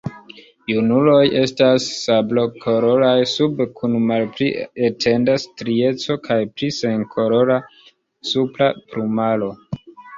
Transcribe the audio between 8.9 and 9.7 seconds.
plumaro.